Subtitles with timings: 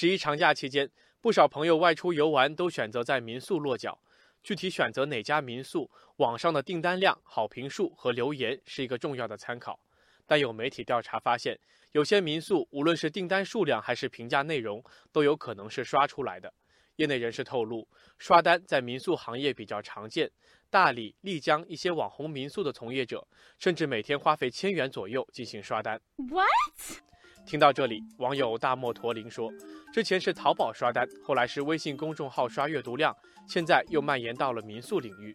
[0.00, 4.00] 十一长假期间，不少朋友外出游玩都选择在民宿落脚。
[4.42, 9.78] 具体选择哪家民宿，网上的订单量、好评数和留言是一个重要的参考。
[10.26, 11.60] 但有媒体调查发现，
[11.92, 14.82] 有些民宿无论是订单数量还是评价内容，
[15.12, 16.50] 都有可能是刷出来的。
[16.96, 17.86] 业内人士透露，
[18.16, 20.30] 刷单在民宿行业比较常见，
[20.70, 23.28] 大理、丽江一些网红民宿的从业者，
[23.58, 26.00] 甚至每天花费千元左右进行刷单。
[26.16, 27.02] What？
[27.46, 29.50] 听到这里，网友大漠驼铃说
[29.92, 33.14] ：“之前是淘宝刷单，后来是微信公众号刷阅读量，
[33.48, 35.34] 现在又蔓延到了民宿领域。”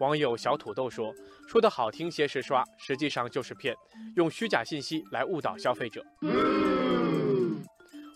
[0.00, 1.14] 网友小土豆说
[1.48, 3.74] ：“说的好听些是刷，实际上就是骗，
[4.14, 6.04] 用虚假信息来误导消费者。”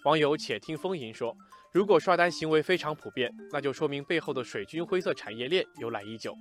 [0.05, 1.35] 网友且听风吟说
[1.73, 6.37] ：“如果刷单行为非常普遍，那就说明背后的水军灰色产业链由来已久。”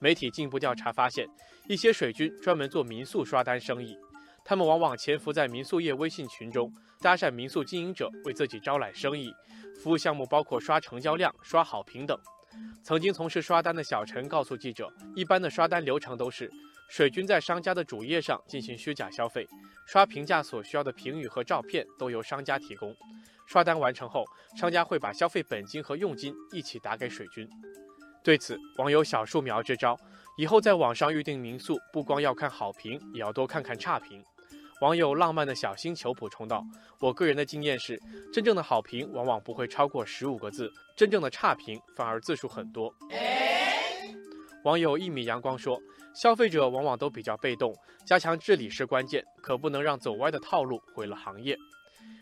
[0.00, 1.26] 媒体进一步调查发现，
[1.66, 3.96] 一些水军专门做民宿刷单生意。
[4.48, 9.30] 他们往往潜伏在民宿业微信群中，搭讪民宿经营者，为自己招揽生意。
[9.78, 12.18] 服务项目包括刷成交量、刷好评等。
[12.82, 16.50] 曾经从事刷单的小陈告诉记者，一般的刷单流程都是：
[16.88, 19.46] 水军在商家的主页上进行虚假消费，
[19.86, 22.96] 刷评价所需要的评语和照片都由商家提供。
[23.46, 24.24] 刷单完成后，
[24.56, 27.46] 商家会把消费本金和佣金一起打给水军。
[28.24, 29.94] 对此，网友小树苗支招：
[30.38, 34.24] 以后在网上预订民宿，不光要看好评，也要多看看差评。
[34.80, 36.64] 网友浪漫的小星球补充道
[37.00, 38.00] ：“我个人的经验是，
[38.32, 42.94] 真正的好评往往不会超过十五个字，真正的差评反而字数很多。”
[44.62, 45.80] 网友一米阳光说
[46.14, 47.74] ：“消费者往往都比较被动，
[48.06, 51.56] 加强治理是关键，可不能让走歪的套路毁了行业。”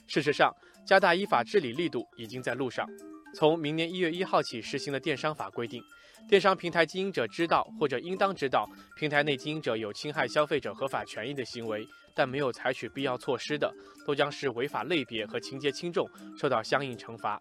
[0.08, 0.50] 事实上，
[0.86, 2.88] 加大依法治理力度已经在路上。
[3.36, 5.84] 从明年一月一号起实行的电商法规定，
[6.26, 13.70] 电商平台经营者知道或者应当知道平台内经营者有侵害消费者合法权益的行为，但没有采取必要措施的，
[14.06, 17.38] 都将是违法类别和情节轻重，受到相应惩罚。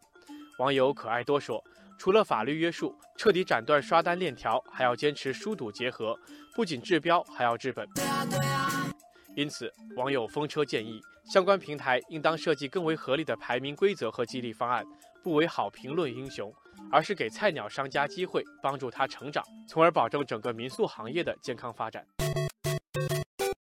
[0.60, 1.64] 网友可爱多说，
[1.98, 6.14] 除了法律约束，彻底斩断刷单链条，还要坚持疏堵结合，
[6.54, 7.88] 不仅治标，还要治本。
[9.34, 11.00] 因此，网友风车建议，
[11.32, 14.86] 相关平台应当设计更为合理的排名规则和激励方案，
[15.26, 16.54] 不为好评论英雄，
[16.92, 22.06] 而是给菜鸟商家机会，帮助他成长，从而保证整个民宿行业的健康发展。